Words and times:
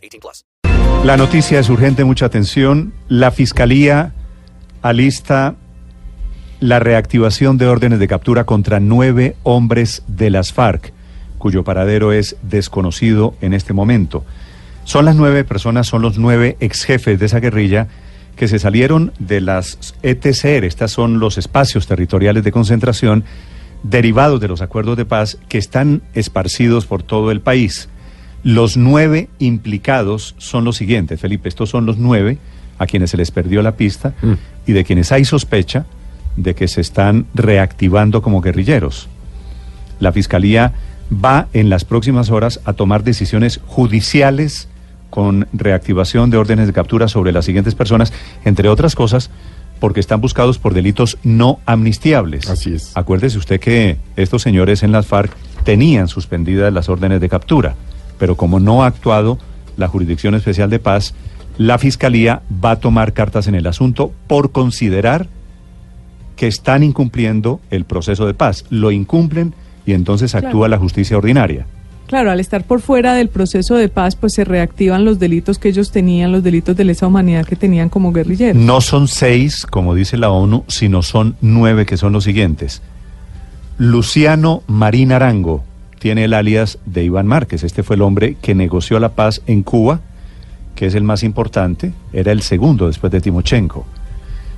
18 0.00 0.20
plus. 0.20 0.44
La 1.04 1.16
noticia 1.16 1.58
es 1.58 1.68
urgente, 1.70 2.04
mucha 2.04 2.26
atención. 2.26 2.92
La 3.08 3.30
Fiscalía 3.30 4.12
alista 4.82 5.56
la 6.60 6.78
reactivación 6.78 7.56
de 7.56 7.66
órdenes 7.66 7.98
de 7.98 8.08
captura 8.08 8.44
contra 8.44 8.80
nueve 8.80 9.34
hombres 9.42 10.02
de 10.06 10.28
las 10.28 10.52
FARC, 10.52 10.92
cuyo 11.38 11.64
paradero 11.64 12.12
es 12.12 12.36
desconocido 12.42 13.34
en 13.40 13.54
este 13.54 13.72
momento. 13.72 14.24
Son 14.84 15.06
las 15.06 15.16
nueve 15.16 15.42
personas, 15.44 15.86
son 15.86 16.02
los 16.02 16.18
nueve 16.18 16.56
ex 16.60 16.84
jefes 16.84 17.18
de 17.18 17.26
esa 17.26 17.40
guerrilla 17.40 17.88
que 18.36 18.46
se 18.46 18.58
salieron 18.58 19.12
de 19.18 19.40
las 19.40 19.94
ETCR, 20.02 20.64
estas 20.64 20.90
son 20.90 21.18
los 21.18 21.38
espacios 21.38 21.86
territoriales 21.86 22.44
de 22.44 22.52
concentración 22.52 23.24
derivados 23.82 24.40
de 24.40 24.48
los 24.48 24.60
acuerdos 24.60 24.98
de 24.98 25.06
paz 25.06 25.38
que 25.48 25.58
están 25.58 26.02
esparcidos 26.14 26.84
por 26.84 27.02
todo 27.02 27.30
el 27.30 27.40
país. 27.40 27.88
Los 28.42 28.76
nueve 28.76 29.28
implicados 29.38 30.34
son 30.38 30.64
los 30.64 30.76
siguientes, 30.76 31.20
Felipe, 31.20 31.48
estos 31.48 31.70
son 31.70 31.86
los 31.86 31.98
nueve 31.98 32.38
a 32.78 32.86
quienes 32.86 33.10
se 33.10 33.16
les 33.16 33.30
perdió 33.30 33.60
la 33.60 33.76
pista 33.76 34.14
mm. 34.22 34.32
y 34.66 34.72
de 34.72 34.84
quienes 34.84 35.12
hay 35.12 35.24
sospecha 35.24 35.84
de 36.36 36.54
que 36.54 36.68
se 36.68 36.80
están 36.80 37.26
reactivando 37.34 38.22
como 38.22 38.40
guerrilleros. 38.40 39.08
La 39.98 40.12
Fiscalía 40.12 40.72
va 41.12 41.48
en 41.52 41.68
las 41.68 41.84
próximas 41.84 42.30
horas 42.30 42.60
a 42.64 42.72
tomar 42.72 43.04
decisiones 43.04 43.60
judiciales 43.66 44.68
con 45.10 45.48
reactivación 45.52 46.30
de 46.30 46.38
órdenes 46.38 46.66
de 46.68 46.72
captura 46.72 47.08
sobre 47.08 47.32
las 47.32 47.44
siguientes 47.44 47.74
personas, 47.74 48.12
entre 48.44 48.68
otras 48.68 48.94
cosas, 48.94 49.30
porque 49.80 50.00
están 50.00 50.20
buscados 50.20 50.58
por 50.58 50.72
delitos 50.72 51.18
no 51.24 51.58
amnistiables. 51.66 52.48
Así 52.48 52.74
es. 52.74 52.96
Acuérdese 52.96 53.38
usted 53.38 53.60
que 53.60 53.96
estos 54.16 54.42
señores 54.42 54.82
en 54.82 54.92
las 54.92 55.06
FARC 55.06 55.32
tenían 55.64 56.08
suspendidas 56.08 56.72
las 56.72 56.88
órdenes 56.88 57.20
de 57.20 57.28
captura, 57.28 57.74
pero 58.20 58.36
como 58.36 58.60
no 58.60 58.84
ha 58.84 58.86
actuado 58.86 59.38
la 59.76 59.88
Jurisdicción 59.88 60.36
Especial 60.36 60.70
de 60.70 60.78
Paz, 60.78 61.14
la 61.58 61.78
Fiscalía 61.78 62.42
va 62.64 62.72
a 62.72 62.76
tomar 62.76 63.14
cartas 63.14 63.48
en 63.48 63.54
el 63.56 63.66
asunto 63.66 64.12
por 64.28 64.52
considerar 64.52 65.26
que 66.36 66.46
están 66.46 66.82
incumpliendo 66.82 67.60
el 67.70 67.84
proceso 67.84 68.26
de 68.26 68.34
paz. 68.34 68.64
Lo 68.70 68.92
incumplen 68.92 69.54
y 69.84 69.94
entonces 69.94 70.34
actúa 70.34 70.68
la 70.68 70.78
justicia 70.78 71.16
ordinaria. 71.16 71.66
Claro, 72.06 72.30
al 72.30 72.40
estar 72.40 72.64
por 72.64 72.80
fuera 72.80 73.14
del 73.14 73.28
proceso 73.28 73.76
de 73.76 73.88
paz, 73.88 74.16
pues 74.16 74.34
se 74.34 74.44
reactivan 74.44 75.04
los 75.04 75.18
delitos 75.18 75.58
que 75.58 75.68
ellos 75.68 75.90
tenían, 75.90 76.32
los 76.32 76.42
delitos 76.42 76.76
de 76.76 76.84
lesa 76.84 77.06
humanidad 77.06 77.46
que 77.46 77.56
tenían 77.56 77.88
como 77.88 78.12
guerrilleros. 78.12 78.56
No 78.60 78.80
son 78.80 79.08
seis, 79.08 79.64
como 79.64 79.94
dice 79.94 80.16
la 80.16 80.30
ONU, 80.30 80.64
sino 80.66 81.02
son 81.02 81.36
nueve, 81.40 81.86
que 81.86 81.96
son 81.96 82.12
los 82.12 82.24
siguientes. 82.24 82.82
Luciano 83.78 84.62
Marín 84.66 85.12
Arango 85.12 85.64
tiene 86.00 86.24
el 86.24 86.34
alias 86.34 86.78
de 86.86 87.04
Iván 87.04 87.26
Márquez. 87.26 87.62
Este 87.62 87.84
fue 87.84 87.94
el 87.94 88.02
hombre 88.02 88.36
que 88.40 88.54
negoció 88.54 88.98
la 88.98 89.10
paz 89.10 89.42
en 89.46 89.62
Cuba, 89.62 90.00
que 90.74 90.86
es 90.86 90.94
el 90.94 91.04
más 91.04 91.22
importante, 91.22 91.92
era 92.12 92.32
el 92.32 92.40
segundo 92.40 92.86
después 92.86 93.12
de 93.12 93.20
Timochenko. 93.20 93.84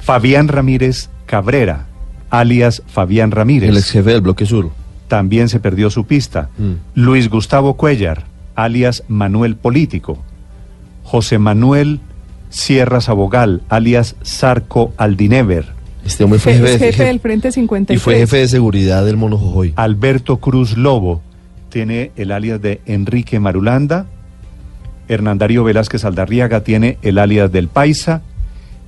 Fabián 0.00 0.48
Ramírez 0.48 1.10
Cabrera, 1.26 1.86
alias 2.30 2.82
Fabián 2.86 3.30
Ramírez. 3.30 3.68
El 3.68 3.76
ex 3.76 3.90
jefe 3.90 4.10
del 4.10 4.22
bloque 4.22 4.46
sur 4.46 4.70
también 5.08 5.48
se 5.48 5.60
perdió 5.60 5.90
su 5.90 6.06
pista. 6.06 6.48
Mm. 6.58 6.72
Luis 6.94 7.28
Gustavo 7.28 7.74
Cuellar, 7.74 8.24
alias 8.54 9.04
Manuel 9.06 9.56
Político. 9.56 10.18
José 11.04 11.38
Manuel 11.38 12.00
Sierra 12.48 13.00
Sabogal, 13.00 13.62
alias 13.68 14.16
Sarco 14.22 14.92
Aldinever. 14.96 15.75
Este 16.06 16.22
hombre 16.22 16.38
fue 16.38 16.54
jefe, 16.54 17.04
del 17.04 17.20
Frente 17.20 17.50
53. 17.50 18.00
Y 18.00 18.02
fue 18.02 18.16
jefe 18.16 18.36
de 18.38 18.48
seguridad 18.48 19.04
del 19.04 19.16
Mono 19.16 19.36
Jojoy. 19.36 19.72
Alberto 19.76 20.36
Cruz 20.36 20.76
Lobo 20.76 21.20
tiene 21.68 22.12
el 22.16 22.30
alias 22.30 22.62
de 22.62 22.80
Enrique 22.86 23.40
Marulanda. 23.40 24.06
Hernandario 25.08 25.64
Velázquez 25.64 26.04
Aldarriaga 26.04 26.62
tiene 26.62 26.98
el 27.02 27.18
alias 27.18 27.50
del 27.50 27.68
Paisa. 27.68 28.22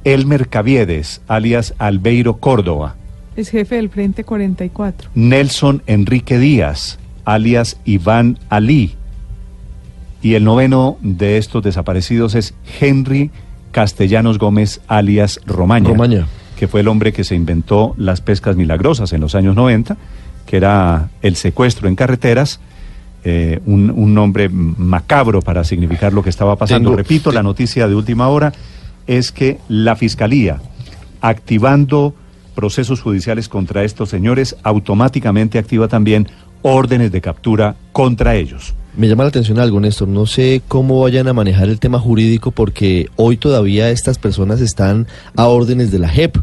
Elmer 0.04 0.48
Caviedes, 0.48 1.20
alias 1.26 1.74
Albeiro 1.78 2.36
Córdoba. 2.36 2.94
Es 3.36 3.50
jefe 3.50 3.74
del 3.74 3.88
Frente 3.88 4.22
44. 4.24 5.10
Nelson 5.14 5.82
Enrique 5.86 6.38
Díaz, 6.38 6.98
alias 7.24 7.78
Iván 7.84 8.38
Ali. 8.48 8.94
Y 10.22 10.34
el 10.34 10.44
noveno 10.44 10.98
de 11.02 11.36
estos 11.36 11.62
desaparecidos 11.62 12.34
es 12.36 12.54
Henry 12.80 13.30
Castellanos 13.72 14.38
Gómez, 14.38 14.80
alias 14.86 15.40
Romaña. 15.46 15.88
Romaña. 15.88 16.26
Que 16.58 16.69
fue 16.69 16.80
el 16.80 16.88
hombre 16.88 17.12
que 17.12 17.24
se 17.24 17.34
inventó 17.34 17.94
las 17.96 18.20
pescas 18.20 18.56
milagrosas 18.56 19.12
en 19.12 19.20
los 19.20 19.34
años 19.34 19.54
90, 19.54 19.96
que 20.44 20.56
era 20.56 21.10
el 21.22 21.36
secuestro 21.36 21.88
en 21.88 21.94
carreteras. 21.94 22.60
Eh, 23.24 23.60
un, 23.66 24.14
nombre 24.14 24.48
macabro 24.48 25.42
para 25.42 25.64
significar 25.64 26.12
lo 26.12 26.22
que 26.22 26.30
estaba 26.30 26.56
pasando. 26.56 26.94
Repito, 26.96 27.32
la 27.32 27.42
noticia 27.42 27.86
de 27.86 27.94
última 27.94 28.28
hora 28.28 28.52
es 29.06 29.32
que 29.32 29.58
la 29.69 29.96
Fiscalía, 29.96 30.60
activando 31.20 32.14
procesos 32.54 33.00
judiciales 33.00 33.48
contra 33.48 33.84
estos 33.84 34.08
señores, 34.08 34.56
automáticamente 34.62 35.58
activa 35.58 35.88
también 35.88 36.28
órdenes 36.62 37.12
de 37.12 37.20
captura 37.20 37.76
contra 37.92 38.34
ellos. 38.34 38.75
Me 38.98 39.06
llama 39.06 39.22
la 39.22 39.28
atención 39.28 39.60
algo, 39.60 39.78
Néstor. 39.78 40.09
No 40.09 40.26
sé 40.26 40.60
cómo 40.66 41.00
vayan 41.00 41.28
a 41.28 41.32
manejar 41.32 41.69
el 41.69 41.78
tema 41.78 42.00
jurídico 42.00 42.50
porque 42.50 43.09
hoy 43.14 43.36
todavía 43.36 43.91
estas 43.91 44.19
personas 44.19 44.60
están 44.60 45.06
a 45.36 45.47
órdenes 45.47 45.92
de 45.92 46.00
la 46.00 46.09
JEP. 46.09 46.36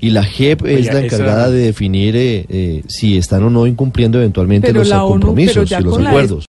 Y 0.00 0.10
la 0.10 0.24
JEP 0.24 0.66
es 0.66 0.92
la 0.92 1.02
encargada 1.02 1.50
de 1.50 1.60
definir 1.60 2.16
eh, 2.16 2.46
eh, 2.48 2.82
si 2.88 3.16
están 3.16 3.44
o 3.44 3.48
no 3.48 3.68
incumpliendo 3.68 4.18
eventualmente 4.18 4.72
los 4.72 4.90
compromisos 4.90 5.70
y 5.70 5.82
los 5.84 5.98
acuerdos. 6.04 6.42